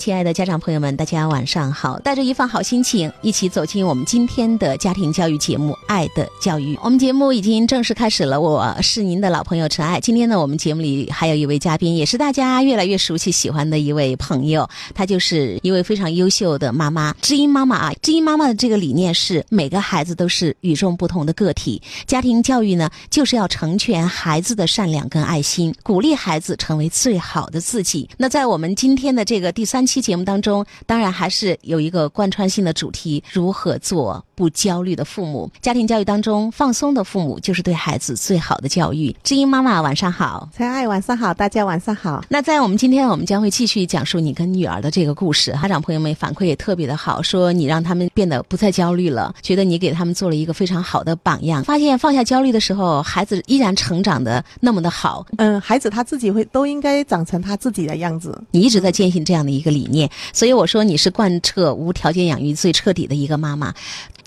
[0.00, 1.98] 亲爱的家长朋友们，大家晚上好！
[1.98, 6.74] 带着一份好心情，一起走进我们今天的家庭教育节目《爱的教育》。
[6.82, 10.00] 我们节目已经正式开始了，我是您的老朋友陈爱。
[10.00, 17.92] 今天呢，我们节目里还有一位嘉宾，也是大家越来越熟悉、喜欢的一位朋友，她就是一位非常优秀的妈妈——知音妈妈啊！
[18.00, 28.08] 知音妈妈的这个理念是，每个孩子都是与众不同的个体，家庭教育呢，就是要成全孩子的善良跟爱心，鼓励孩子成为最好的自己。
[28.16, 35.50] 那在我们今天的这个第三期节目当中，当然还是有一个贯穿性的主题：如何做不焦虑的父母。
[35.60, 39.14] 家庭教育当中，放松的父母就是对孩子最好的教育。
[39.22, 40.48] 知音妈妈，晚上好。
[40.56, 42.24] 陈爱，晚上好，大家晚上好。
[42.30, 45.52] 那在我们今天，我们将会继续讲述你跟女儿的这个故事。
[45.60, 51.62] 家长朋友们反馈也特别的好，说你让他们变得不再焦虑了，觉得你给他们做了一个非常好的榜样。
[51.62, 55.26] 发现放下焦虑的时候，孩子依然成长的那么的好。
[55.36, 58.42] 嗯，孩子他自己会都应该长成他自己的样子。
[58.52, 63.74] 你一直在践行这样的一个理念，所以我说你是贯彻无条件养育最彻底的一个妈妈。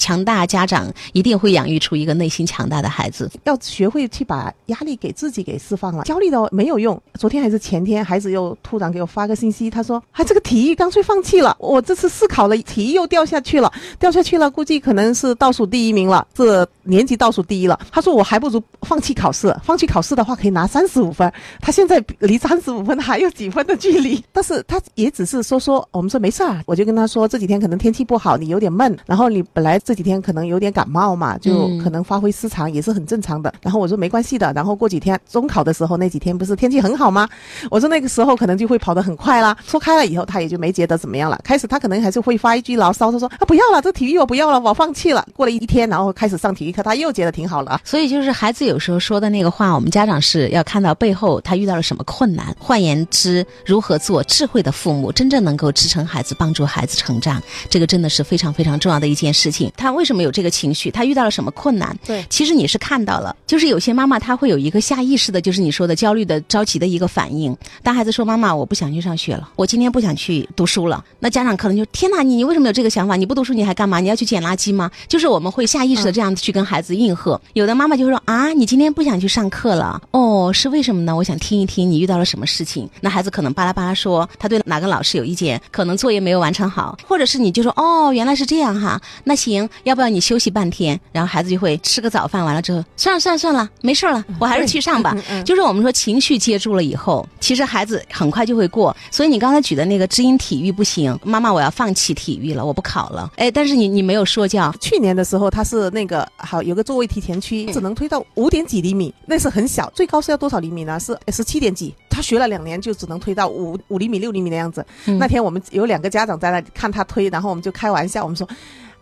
[0.04, 3.32] 强大家长一定会养育出一个内心强大的孩子。
[3.46, 7.02] 要学会去把压力给自己给释放了，焦虑的没有用。
[7.18, 11.56] 昨天还是前天，孩子又突然给我发个信息，他说：“啊，这个体育干脆放弃了。
[11.58, 21.32] 我这次试考了，体育又掉下去了，掉下去了，估计可能是倒数第一名了，这年级倒数第一了。”他说：“我还不如放弃考试，放弃考试的话可以拿三十五分。
[21.62, 33.54] 他现在离三十五分还有几分的距离， 但是他也只是说说，我们说没事儿，我就跟他说这几天可能天气不好，你有点闷，然后你本来这几天可能有点感冒嘛，就可能发挥失常也是很正常的。
[33.62, 37.28] 然后我说没关系的，然后过几天中考的时候那几天不是天气很好吗？
[37.70, 39.56] 我说那个时候可能就会跑得很快啦。
[39.66, 41.40] 说开了以后他也就没觉得怎么样了。
[41.44, 45.26] 开始他可能还是会发一句牢骚，他说啊不要了，这体育我不要了，我放弃了。
[45.34, 47.80] 过了一天，然后开始上体育课，他又觉得挺好了。
[47.84, 52.56] 所以就是孩子有时候说的那个话，我们家长是要看到背后他遇到了什么困难。
[52.60, 59.72] 换言之，如何做智慧的父母，真正能够支撑孩子、帮助孩子成长，这个真的是非常非常重要的一件事情。
[59.76, 60.90] 他为什么有这个情绪？
[60.92, 61.98] 他遇到了什么困难？
[62.06, 67.56] 对，其实你是看到了，就是有些妈妈她会有一个下意识的，就是你说的焦虑的、着急的一个反应。
[67.82, 73.16] 当孩子说：“妈妈，我不想去上学了，我今天不想去读书了。”那家长可能就：“天哪，你你为什么有这个想法？
[73.16, 74.00] 你不读书你还干嘛？
[74.00, 77.40] 你要去捡垃圾吗？”就是我们会下意识的这样去跟孩子应和。
[77.54, 80.02] 有的妈妈就会说：“啊，你今天不想去上课了？
[80.12, 81.16] 哦，是为什么呢？
[81.16, 91.00] 我想听一听你遇到了什么事情。”那孩子可能巴拉巴拉说他对哪个老师有意见，可能作业没有完成好，或者是你就说：“哦，原来是这样哈。”那行，要不要你休息半天？
[91.12, 95.16] 然后孩子就会吃个早饭，完了之后，算了算了算了，没事了，我还是去上吧。
[95.46, 98.96] 就是我们说情绪接住了以后，其实孩子很快就会过。
[99.12, 103.32] 所以你刚才举的那个知音体育不行，妈妈我要放弃体育了，我不考了。
[103.38, 104.74] 哎，但是你你没有说教。
[104.80, 111.00] 去年的时候他是那个好有个座位提前区，只能推到五点几厘米，那是很小，最高是要多少厘米呢？
[111.00, 111.94] 是十七点几。
[112.10, 114.86] 他学了两年就只能推到五五厘米六厘米的样子。
[115.06, 118.48] 那天我们有两个家长在那里看他推，然后我们就开玩笑，我们说。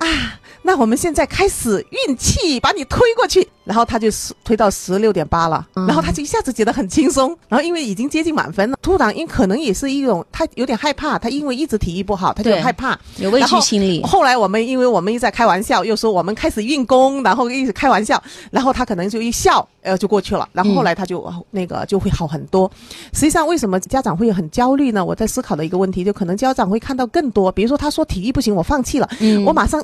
[0.01, 4.07] 啊，那我们现在开始运气，把你推过去，然后他就
[4.43, 14.01] 推到十六点八了，然后他就一下子觉得很轻松，然后因为已经接近满分了，突然因可能也是一种他有点害怕，他因为一直体育不好，他就害怕，有畏惧心理。
[14.01, 22.69] 后来我们因为我们一直在开玩笑，又说我们开始运功，然后一直开玩笑，然后他可能就一笑，呃，就过去了，然后后来他就那个就会好很多。
[23.13, 25.05] 实际上，为什么家长会很焦虑呢？
[25.05, 29.07] 我在思考的一个问题，就可能家长会看到更多，比如说他说体育不行，我放弃了，
[29.45, 29.83] 我马上。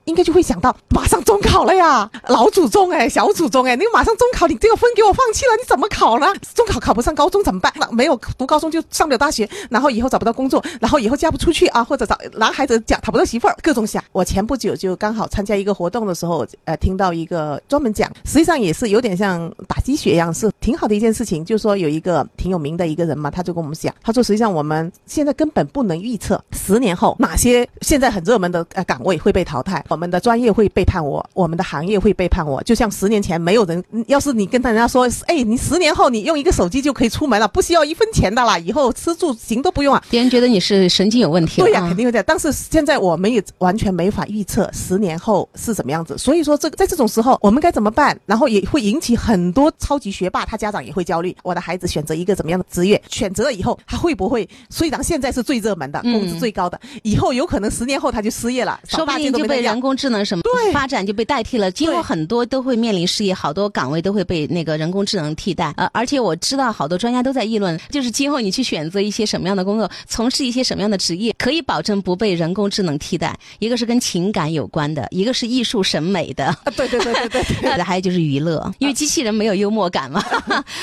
[0.05, 6.25] 应该就会想到，马上中考了呀，老祖宗哎，小祖宗哎，你马上中考，你这个分给我放弃了，你怎么考呢？
[6.55, 7.71] 中考考不上高中怎么办？
[7.75, 14.03] 那没有读高中就上不了大学，然后以后找不到工作，然后以后嫁不出去啊，或者找男孩子嫁讨不到媳妇儿，各种想。
[14.11, 21.45] 我前不久就刚好参加一个活动的时候，呃，听到一个专门讲，实际上也是有点像打鸡血一样，是挺好的一件事情。
[21.45, 29.83] 就是说有一个挺有名的一个人嘛，他就跟我们讲，他说实际上我们现在根本不能预测十年后哪些现在很热门的呃岗位会被淘汰。
[29.91, 32.63] 我们的专业会背叛我，我们的行业会背叛我。
[32.63, 40.01] 就像十年前没有人，要是你跟人家说，哎，你十年后你用一个手机就可以出门了，不需要一分钱的啦，以后吃住行都不用啊。
[40.09, 41.61] 别人觉得你是神经有问题。
[41.61, 42.23] 对呀，肯定会这样。
[42.25, 46.17] 但是现在我们也完全没法预测十年后是怎么样子。
[46.17, 48.17] 所以说，这个在这种时候我们该怎么办？
[48.25, 51.35] 然后也会引起很多超级学霸，他家长也会焦虑。
[51.43, 53.01] 我的孩子选择一个怎么样的职业？
[53.09, 54.47] 选择了以后，他会不会？
[54.69, 65.73] 虽然现在是最热门的，工资最高的，以后有可能十年后他就失业了，说不定就被人工智能什么发展就被代替了，今后很多都会面临失业，好多岗位都会被那个人工智能替代。
[65.77, 73.37] 呃，而且我知道好多专家都在议论，就是今后你去选择一些什么样的工作，从事一些什么样的职业，可以保证不被人工智能替代。
[73.59, 76.45] 一个是跟情感有关的，一个是艺术审美的。
[76.45, 77.81] 啊对对对对对对。
[77.81, 80.23] 还有就是娱乐，因为机器人没有幽默感嘛，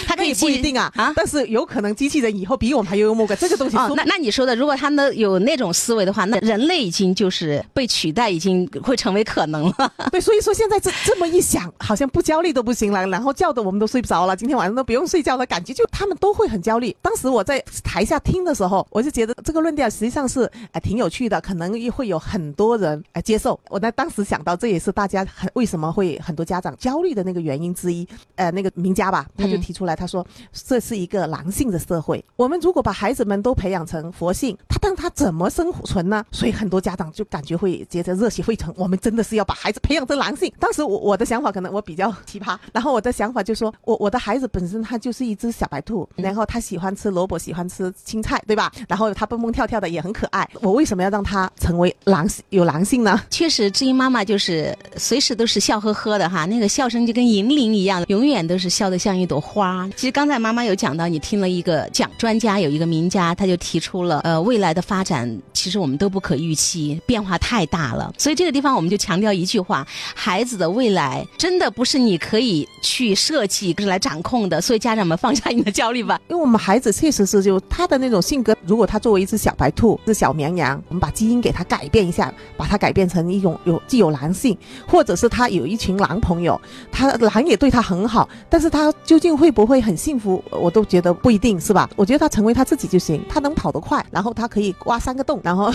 [0.07, 1.13] 它可以 不一定啊啊。
[1.15, 9.93] 但是有可能机器人以后比我们还有幽默感，这个东西那那你说的，如果他们有那种思维的话，那人类已经就是被取代，已经会成为可能了。
[10.11, 16.97] 对，所以说现在这这么一想，好像不焦虑都不行了，然后叫的我们都睡不着了，今天晚上都不用睡觉了，感觉就他们都会很焦虑。
[17.03, 23.59] 当时我在台下听的时候，我就觉得这个论调实际上是呃挺有趣的，可能也会有很多人呃接受。
[23.69, 28.07] 我在当时想到，这也是大家很为什么会很多家长焦虑的那个原因之一。
[28.37, 36.25] 呃，那个名家吧，他就嗯提出来，他说这是一个狼性的社会，我们如果把孩子们都培养成佛性，他当他怎么生存呢？
[36.31, 40.53] 所以很多家长就感觉会觉得热血沸腾，我们真的是要把孩子培养成狼性。
[40.59, 48.73] 当时我我的想法可能我比较奇葩，然后我的想法就说，我我的孩子本身他就是一只小白兔，然后他喜欢吃萝卜，喜欢吃青菜，对吧？
[48.89, 53.21] 然后他蹦蹦跳跳的也很可爱，我为什么要让他成为狼有狼性呢？
[53.31, 59.89] 确实，知音妈妈就是随时都是笑呵呵的哈，那个笑声就跟银铃一样，永远都是笑得像一朵花。
[59.97, 68.13] 其实刚才妈妈有讲到，你听了一个讲专家，有一个名家，他就提出了，呃，未来的发展其实我们都不可预期，变化太大了。
[68.19, 74.61] 所以这个地方我们就强调一句话：孩子的未来真的不是你可以去设计、来掌控的。
[74.61, 76.21] 所以家长们放下你的焦虑吧。
[76.29, 84.57] 因为我们孩子确实是就他的那种性格，如果他作为一只小白兔、一只小绵羊，我们把基因给他改变一下，把它改变成一种有既有狼性，
[84.87, 86.61] 或者是他有一群狼朋友，
[86.91, 91.89] 他狼也对他很好，但是他究竟会不会很幸福，我都觉得不一定是吧？
[91.97, 95.71] 我觉得他成为他自己就行，他能跑得快，然后他可以挖三个洞，然后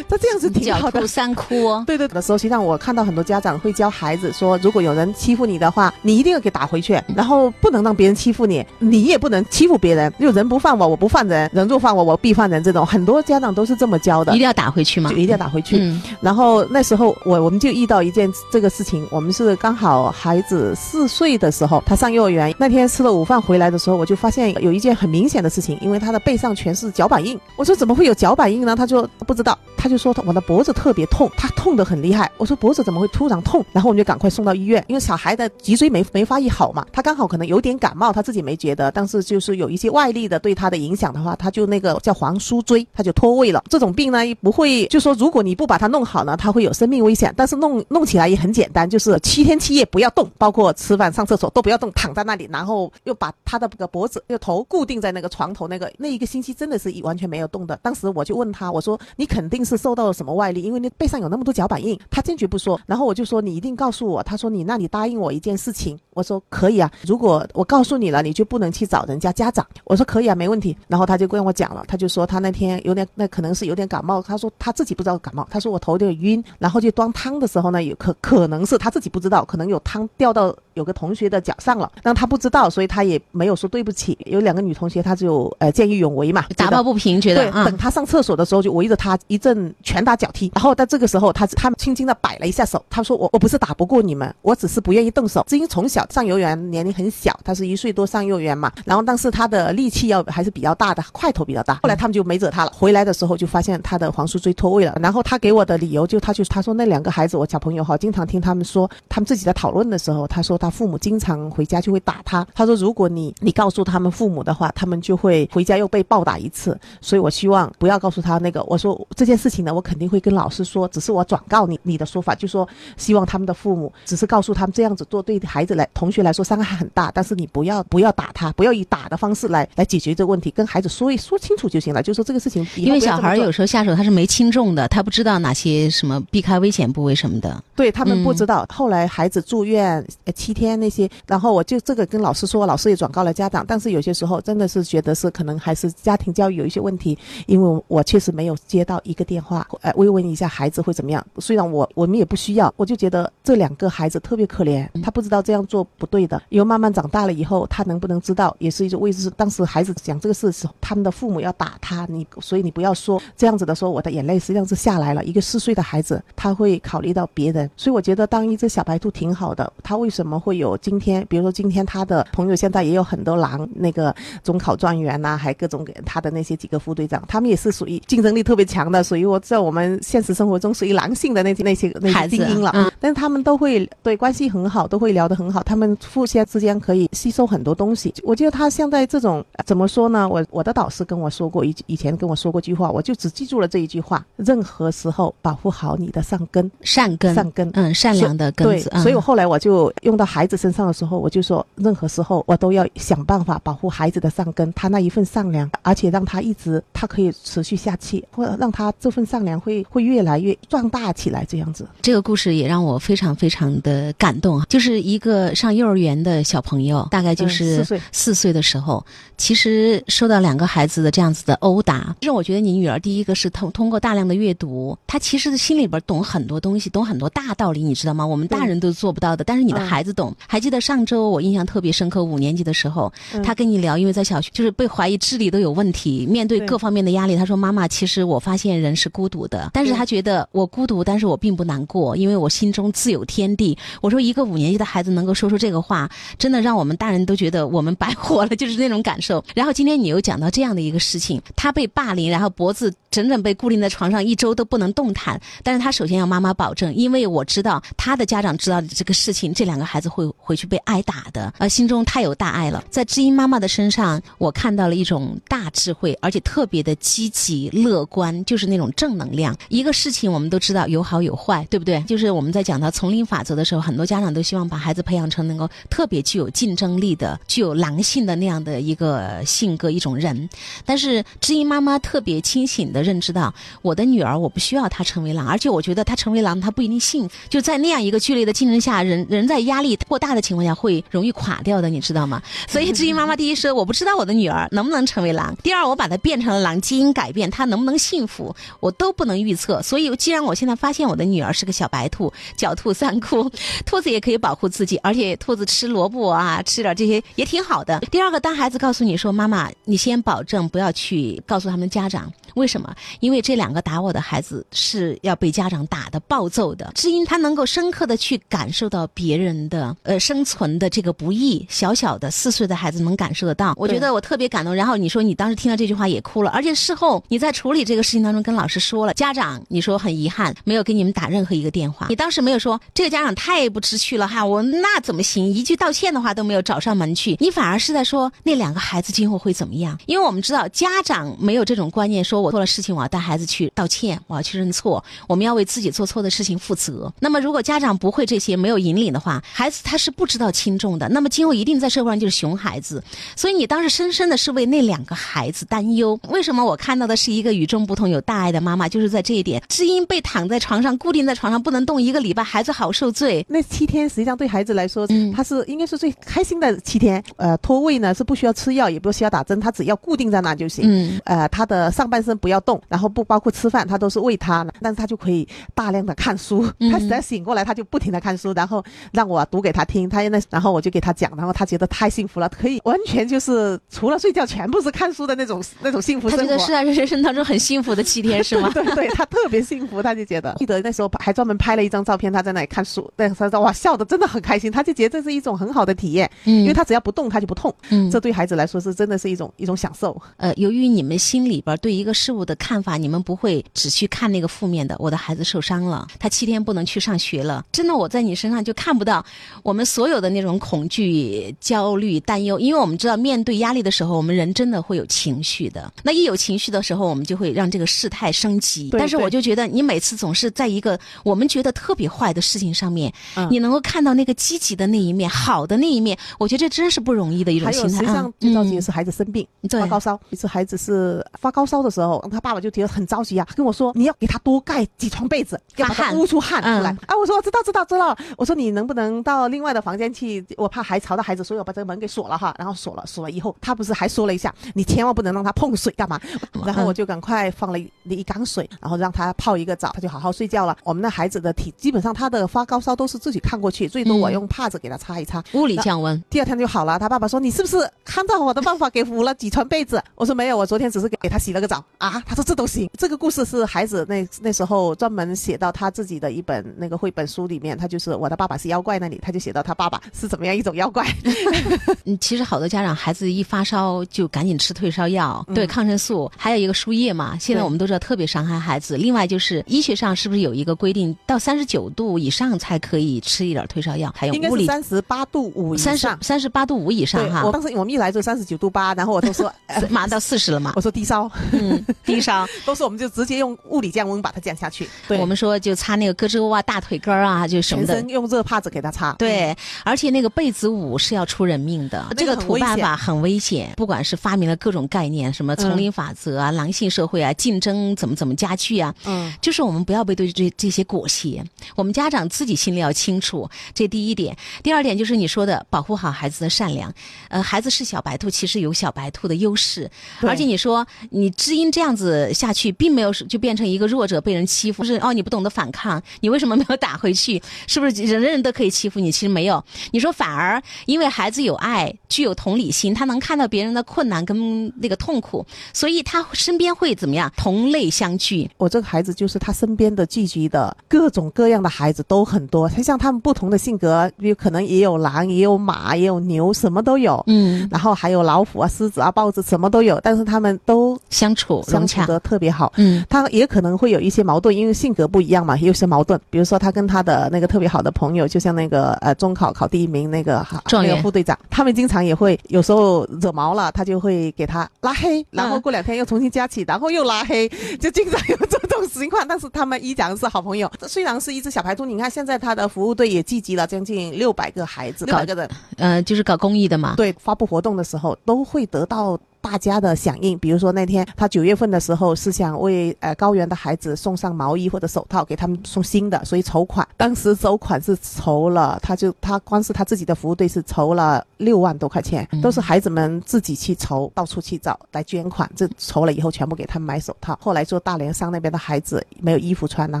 [0.08, 1.06] 他 这样子挺好的狡兔。
[1.06, 1.82] 三窟。
[1.86, 10.12] 对对的时候，实际上我看到很多家长会教孩子说，如果有人欺负你的话，你一定要给打回去，然后不能让别人欺负你，你也不能欺负别人。
[10.20, 12.62] 就人不犯我，我不犯人；人若犯我，我必犯人。
[12.62, 15.16] 这种很多家长都是这么教的一定，要打回去吗就？
[15.16, 15.76] 一定要打回去。
[15.78, 27.38] 嗯然后那时候我我们就遇到一件这个事情，我们是刚好孩子四岁的时候，他上幼儿园那天吃了午饭回来的时候，我就发现有一件很明显的事情，因为他的背上全是脚板印。
[27.56, 28.76] 我说怎么会有脚板印呢？
[28.76, 32.11] 他就不知道，他就说他我的脖子特别痛，他痛得很厉害。
[32.14, 33.64] 害我说脖子怎么会突然痛？
[33.72, 43.62] 然后我们就赶快送到医院，因为小孩的脊椎没没发育好嘛，他刚好可能有点感冒，他自己没觉得，但是就是有一些外力的对他的影响的话，他就那个叫黄酥椎，他就脱位了。
[43.68, 47.32] 这种病呢不会，就说如果你不把它弄好呢，它会有生命危险。
[47.36, 57.78] 但是弄弄起来也很简单，就是七天七夜不要动，包括吃饭、上厕所都不要动，躺在那里，然后又把他的个脖子、那个头固定在那个床头那个那一个星期真的是完全没有动的。
[57.82, 61.98] 当时我就问他，我说你肯定是受到了什么外力，因为你背上有那么多脚板印。
[62.10, 64.22] 他坚决不说，然后我就说你一定告诉我。
[64.22, 66.90] 他说你那你答应我一件事情，我说可以啊。
[67.06, 69.66] 如果我告诉你了，你就不能去找人家家长。
[69.84, 70.76] 我说可以啊，没问题。
[70.88, 74.22] 然后他就跟我讲了，他就说他那天有点，那可能是有点感冒。
[74.22, 84.16] 他说他自己不知道感冒，他说我头有点晕，然后就端汤的时候呢，有可可能是他自己不知道，可能有汤掉到 有个同学的脚上了，但他不知道，所以他也没有说对不起。
[84.26, 90.50] 有两个女同学，她就呃见义勇为嘛，打抱不平，觉得对，啊等，他上厕所的时候，就围着他一阵拳打脚踢。
[90.54, 95.44] 然后在这个时候，他他轻轻的摆了一下手，他说我我不是打不过你们，我只是不愿意动手。
[95.48, 101.74] 至于从小上幼儿园，年龄很小，他是一岁多上幼儿园嘛，然后但是他的力气要还是比较大的，块头比较大。
[101.82, 102.72] 后来他们就没惹他了。
[102.74, 104.96] 回来的时候就发现他的黄素锥脱位了。
[105.00, 112.46] 然后他给我的理由就他就他说那两个孩子，我小朋友哈，经常听他们说，他们自己在讨论的时候，他说他父母经常回家就会打他。
[112.54, 116.78] 他说如果你你告诉他们父母的话，他们就会回家又被暴打一次。
[117.00, 137.62] 所以我希望不要告诉他那个，我说这件事情呢，我肯定会跟老师说，只是我转告你你的说法，就说希望他们的父母只是告诉他们这样子做对孩子来同学来说伤害很大，但是你不要不要打他，不要以打的方式来来解决这个问题，跟孩子说一说清楚就行了，就说这个事情因为小孩有时候下手他是没轻重的，他不知道哪些什么避开危险部位什么的。
[137.74, 151.26] 对他们不嗯知道，后来孩子住院呃七天那些，然后我就这个跟老师说，老师也转告了家长，但是有些时候真的是觉得是可能还是家庭教育有一些问题，因为我确实没有接到一个电话，呃，慰问一下孩子会怎么样。
[151.38, 156.42] 虽然我我们也不需要，我就觉得这两个孩子特别可怜，他不知道这样做不对的。
[156.50, 159.30] 因为慢慢长大了以后，他能不能知道，也是一种未知。
[159.30, 165.24] 当时孩子讲这个事的时候，他们的父母要打他，你所以你不要说这样子的时候，我的眼泪实际上是下来了。
[165.24, 169.72] 一个四岁的孩子，他会考虑到别人，所以我觉得当一只小白兔挺好的。
[169.82, 182.72] 他为什么会有今天，比如说今天他的朋友现在也有很多狼，那个中考状元呐、还各种他的那些几个副队长，他们也是属于竞争力特别强的，属于我在我们现实生活中属于狼性的那些那些那些精英了。
[182.74, 188.14] 嗯但是他们都会对关系很好，都会聊得很好，他们互相之间可以吸收很多东西。
[188.22, 190.28] 我觉得他现在这种呃怎么说呢？
[190.28, 197.68] 我我的导师跟我说过，以以前跟我说过句话，我就只记住了这一句话：任何时候保护好你的上根，善根，善根。
[197.74, 211.86] 嗯，善良的根对子，，嗯所以我后来我就用到孩子身上的时候，我就说，任何时候我都要想办法保护孩子的善根，他那一份善良，而且让他一直他可以持续下去，或者让他这份善良会会越来越壮大起来，这样子。
[212.00, 214.64] 这个故事也让我非常非常的感动啊！
[214.70, 219.04] 就是一个上幼儿园的小朋友，大概就嗯是四岁四岁的时候，
[219.36, 222.16] 其实受到两个孩子的这样子的殴打。
[222.22, 228.26] 其实我觉得你女儿第一个是通通过大量的阅读，她其实心里边懂很多东西，懂很多大道理，你知道吗？
[228.26, 230.21] 我们大人都做不到的，但是你的嗯孩子懂。
[230.46, 249.42] 还记得上周我印象特别深刻，五年级的时候，嗯他跟你聊，因为在小学就是被怀疑智力都有问题，面对对各方面的压力，他说：“妈妈，其实我发现人是孤独的，但是他觉得我孤独，但是我并不难过，因为我心中自有天地。”我说，一个五年级的孩子能够说出这个话，真的让我们大人都觉得我们白活了，就是那种感受。
[249.54, 262.84] 然后今天你又讲到这样的一个事情，他被霸凌，然后脖子整整被固定在床上一周都不能动弹，但是他首先要妈妈保证，因为我知道他的家长知道这个事情，这两个孩子会回去被挨打的，呃，心中太有大爱了。
[262.90, 269.56] 在知音妈妈的身上，我看到了一种大智慧，而且特别的积极乐观，就是那种正能量。
[269.68, 272.00] 一个事情我们都知道有好有坏，对不对？
[272.02, 280.48] 就是我们在讲到丛林法则的时候，很多家长都希望把孩子培养成能够特别具有竞争力的、具有狼性的那样的一个性格一种人。
[280.84, 287.34] 但是知音妈妈特别清醒的认知到，我的女儿我不需要她成为狼，而且我觉得她成为狼她不一定幸福。
[287.48, 292.42] 就在那样一个剧烈的竞争下，人人在压力过大的情况下会容易垮掉的，你知道吗？
[292.68, 299.80] 所以知音妈妈第一说我不知道我的女儿能不能成为狼，第二我把她变成了狼，基因改变她能不能幸福，我都不能预测。
[299.82, 303.50] 所以既然我现在发现我的女儿是个小白兔，狡兔三窟，
[303.84, 308.00] 兔子也可以保护自己，而且兔子吃萝卜啊，吃点这些也挺好的。
[308.10, 312.32] 第二个，当孩子告诉你说妈妈，你先保证不要去告诉他们家长。
[312.54, 312.94] 为什么？
[313.20, 316.92] 因为这两个打我的孩子是要被家长打的暴揍的。
[316.94, 323.74] 知音他能够深刻的去感受到别人的呃生存的这个不易，小小的四岁的孩子能感受得到。
[323.76, 324.74] 我觉得我特别感动。
[324.74, 335.46] 然后你说你当时听到这句话也哭了，而且事后你在处理这个事情当中跟老师说了，家长你说很遗憾没有给你们打任何一个电话，你当时没有说这个家长太不知趣了哈，我那怎么行？
[335.46, 339.98] 一句道歉的话都没有找上门去，你反而是在说那两个孩子今后会怎么样？
[340.06, 347.12] 因为我们知道家长没有这种观念，说我做了事情我要带孩子去道歉，我要去认错，我们要为自己做错的事情负责。
[347.20, 353.02] 那么如果家长不会这些，没有引领的话，孩子他是不知道轻重的，那么今后一定在社会上就是熊孩子。
[353.36, 356.18] 所以你当时深深的是为那两个孩子担忧。
[356.28, 358.88] 为什么我看到的是一个与众不同、有大爱的妈妈？
[358.88, 363.44] 就是在这一点，知音被躺在床上，固定在床上不能动一个礼拜，孩子好受罪。
[363.48, 367.22] 那七天实际上对孩子来说，嗯他是应该是最开心的七天。
[367.36, 370.84] 呃，脱位呢是不需要吃药，也不需要打针，他只要固定在那就行。
[370.86, 376.70] 嗯，呃，他的上半身不要动，然后不包括吃饭，他都是喂他，但是他就可以大量的看书。
[376.80, 380.08] 嗯他只要醒过来，他就不停的看书，然后让我读给他听。
[380.08, 386.44] 他那然后我就给他讲，然后他觉得太幸福了，可以完全就是除了睡觉，全部是看书的那种那种幸福生活。
[386.44, 388.68] 他觉得是在人生当中很幸福的七天，是吗？
[388.74, 400.20] 对 对，他特别幸福，他就觉得记得那时候还专门拍了一张照片，他在那里看书，但是他说哇笑的真的很开心，他就觉得这是一种很好的体验，嗯因为他只要不动他就不痛，嗯这对孩子来说是真的是一种一种享受。
[400.36, 404.96] 呃，由于你们心里边对一个事物的看法，你们不会只去看那个负面的。
[404.98, 407.64] 我的孩子受伤了，他七天不能去上学了。
[407.72, 409.24] 真的，我在你身上就看不到
[409.62, 415.92] 我们所有的那种恐惧、焦虑、担忧，因为我们知道面对压力的时候，我们人真的会有情绪的。
[416.02, 418.90] 那一有情绪的时候，我们就会让这个事态升级。
[418.90, 427.98] 对但是我就觉得你每次总是在一个我们觉得特别坏的事情上面，嗯你能够看到那个积极的那一面、好的那一面，我觉得这真是不容易的一种还有，心态。
[427.98, 430.18] 实际上嗯最着急的是孩子生病，对发高烧。
[430.30, 436.92] 一次孩子是发高烧的时候，他爸爸就觉得很着急啊，跟我说你要给他多盖几床被子，要把他捂出汗出来。
[436.92, 438.16] 嗯啊，我说知道知道知道。
[438.36, 440.44] 我说你能不能到另外的房间去？
[440.56, 442.54] 我怕还吵到孩子，所以我把这个门给锁了哈。
[442.58, 446.20] 然后锁了锁了以后，他不是还说了一下，你千万不能让他碰水干嘛？
[446.64, 450.76] 然后我就赶快放了一一缸水，然后让他泡一个澡，他就好好睡觉了。
[450.84, 455.42] 我们的孩子的体基本上他的发高烧都是自己看过去，最多我嗯用帕子给他擦一擦。
[455.52, 456.22] 物理降温。
[456.30, 456.98] 第二天就好了。
[456.98, 471.06] 他爸爸说：“你是不是看到我的办法给捂了几床被子？”我说：“没有，我昨天只是给他洗了个澡啊。”他说：“这都行。”这个故事是孩子那那时候专门写到他自己的一本那个绘本书里面，他就是我的爸爸是妖怪那里，他他就写到他爸爸是怎么样一种妖怪。
[472.04, 477.36] 嗯，其实好多家长孩子一发烧就赶紧吃退烧药，对抗生素，还有一个输液嘛。
[477.40, 478.96] 现在我们都知道特别伤害孩子。
[478.96, 484.12] 另外就是医学上是不是有一个规定，到三十九度以上才可以吃一点退烧药？
[484.16, 486.18] 还有物理是三十八度五以三十上。
[486.22, 490.80] 三十八度五以上，哈我，当时我们一来就三十九度八，然后我都说， 呃马上到四十了嘛我。
[490.80, 492.46] 说低烧，嗯，低烧。
[492.66, 494.88] 都是我们就直接用物理降温把它降下去。
[495.06, 498.08] 对，我们说就擦那个胳肢窝啊、大腿根儿啊，就什么的全身。
[498.10, 499.12] 用热帕子给他擦。
[499.22, 503.72] 对，而且那个被子舞是要出人命的，这个土办法很危险。
[503.76, 511.42] 不管是发明了各种概念，什么丛林法则啊、狼性社会啊、竞争怎么怎么加剧啊，嗯，就是我们不要被对这这些裹挟。
[511.76, 514.36] 我们家长自己心里要清楚，这第一点。
[514.62, 516.92] 第二点就是你说的，保护好孩子的善良。
[517.28, 519.88] 呃，孩子是小白兔，其实有小白兔的优势。
[520.22, 527.40] 而且你说你知音这样子下去，并没有就变成一个弱者被人欺负，是哦，你不懂得反抗，你为什么没有打回去？
[527.68, 529.11] 是不是人人都可以欺负你？
[529.12, 529.62] 其实没有。
[529.90, 537.30] 你说反而因为孩子有爱，具有同理心，他能看到别人的困难跟那个痛苦，所以他身边会怎么样？
[537.36, 538.50] 同类相聚。
[538.56, 547.22] 我这个孩子就是他身边的聚集的各种各样的孩子都很多，他像他们不同的性格，有可能也有狼，也有马，也有牛，什么都有。
[547.26, 551.62] 嗯，然后还有老虎啊、狮子啊、豹子，什么都有，但是他们都相处。
[551.66, 552.72] 相处的特别好。
[552.76, 556.18] 嗯他也可能会有一些矛盾，因为性格不一样嘛，也有些矛盾。
[556.30, 567.48] 比如说，他跟他的那个特别好的朋友，就像那个呃中考考第一名那个哈状元那个副队长，他们经常也会有时候惹毛了，他就会给他拉黑，然后过两天又重新加起，然后又拉黑，
[567.80, 569.26] 就经常有这种情况。
[569.26, 570.70] 但是他们依然是好朋友。
[570.86, 575.50] 虽然是一只小白兔，你看现在他的服务队也聚集了将近六百个孩子，六搞百个人。
[575.76, 576.94] 呃，就是搞公益的嘛。
[576.96, 580.38] 对，发布活动的时候都会得到大家的响应。
[580.38, 586.86] 比如说那天他九月份的时候是想为呃高原的孩子送上毛衣或者手套，给他们送新的，所以筹款。
[586.96, 595.50] 当时筹款是筹了，他就他光是他自己的服务队是筹了六万多块钱，都是孩子们自己去筹，到处去找来捐款。
[595.56, 597.36] 这筹了以后，全部给他们买手套。
[597.42, 600.00] 后来做大连商那边的孩子没有衣服穿，然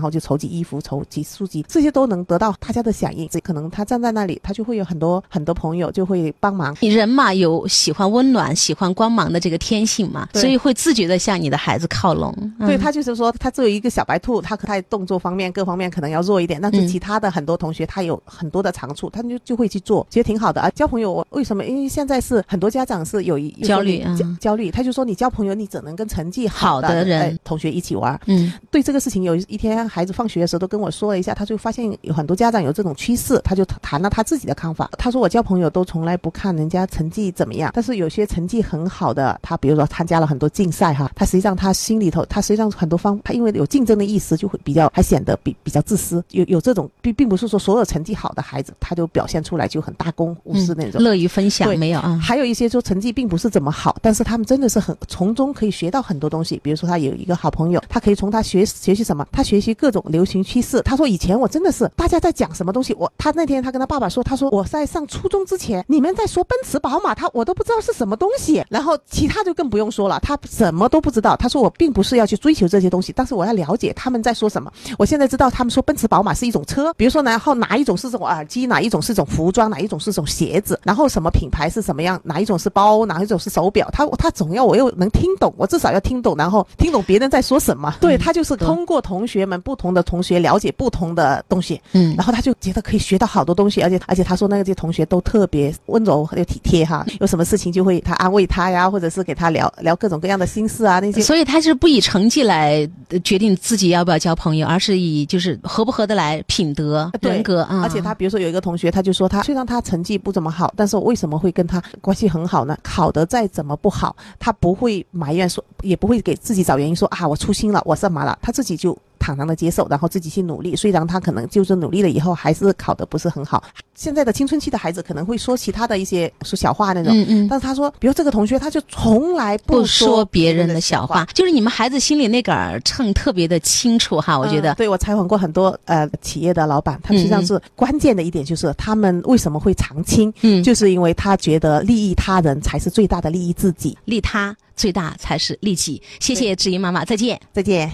[0.00, 3.28] 后就筹集衣服、筹集书籍，这些都能得到大家的响应。
[3.28, 6.76] 这可能他站在那里，他就会有很多很多朋友就会帮忙。
[6.80, 12.34] 你人嘛，有喜欢温暖、喜欢光芒的这个天性嘛，所以会自觉的向你的孩子靠拢。
[12.58, 20.70] 嗯对他就是说，他作为一个小白兔，他可他动作方面各方面可能要弱一点，但嗯是其他的很多同学他有很多的长处，他就就会去做，其实挺好的啊。
[20.70, 21.64] 交朋友我为什么？
[21.64, 28.18] 因为现在是很多家长是有一焦虑有时候你嗯焦焦虑，他就说你交朋友，你只能跟成绩好的的人哎同学一起玩。
[28.26, 34.90] 嗯对这个事情，有一天孩子放学的时候都跟我说了一下，他就发现有很多家长有这种趋势，他就谈了他自己的看法。
[34.98, 46.22] 他说我交朋友都从来不看人家成绩怎么样，但是有些成绩很好的，他比如说参加了很多竞赛哈，他实际上他心里头，他实际上很多方，他因为有竞争的意识，就会比较还显得比比较自私。
[46.30, 51.02] 有有这种并并不是说所有成绩好的孩子，他就表现出来就很大公无私那种。
[51.02, 52.18] 乐于分享对没有啊？
[52.22, 56.60] 还有一些说成绩并不是怎么好，但是他们真的是很从中可以学到很多东西。
[56.62, 59.26] 比如说他有一个好朋友，他可以从他学学习什么？
[59.32, 60.80] 他学习各种流行趋势。
[60.82, 68.64] 他说以前我真的是大家在讲什么东西，我他那天他跟他爸爸说，他说我在上初中之前，你们在说奔驰、宝马，他我都不知道是什么东西。
[68.68, 71.36] 然后其他就更不用说了，他什么都不知道。
[71.36, 74.72] 他说我并不是要去追求这些东西，但是我要了解他们在说什么。
[74.98, 87.94] 我现在知道他们说奔驰、宝马是一种车，比如说然后哪一种是这种耳机，哪一种是种服装，哪一种是种鞋子，然后什么品牌是什么样，哪一种是包，哪一种是手表，他他总要我又能听懂，我至少要听懂，然后听懂别人在说什么。
[88.00, 101.20] 对他就是通过同学们不同的同学了解不同的东西，嗯然后他就觉得可以学到好多东西，而且而且他说那些同学都特别温柔又体贴哈，有什么事情就会他安慰他呀，或者是给他聊聊各种各样的心事啊那些。
[101.20, 107.82] 所以他是不以成绩来呃决定自己要不要交朋友，而是以就是合不合得来、品德、对人格啊。
[107.82, 112.76] 而且他比如说有一个同学，他就说他虽然他成绩不怎么好，但是我为什么会跟他关系很好呢？
[112.82, 118.96] 考得再怎么不好，他不会埋怨说，也不会给自己找原因说啊我粗心了，我什么了，他自己就。
[119.22, 120.74] 坦然的接受，然后自己去努力。
[120.74, 123.62] 虽然他可能就是努力了以后，还是考得不是很好。
[123.94, 127.48] 现在的青春期的孩子可能会说其他的一些说小话那种，嗯嗯。
[127.48, 134.74] 但是他说，比如这个同学，他就从来不说说别人的的小话，就是你们孩子心里那杆儿秤特别的清楚哈，我觉得嗯。
[134.74, 143.96] 对我采访过很多呃企业的老板，他们实际上是关键的一点就是他们为什么会长青，嗯，就是因为他觉得利益他人才是最大的利益自己。
[144.06, 146.02] 利他最大才是利己。
[146.18, 147.38] 谢谢志英妈妈，再见。
[147.52, 147.90] 再见。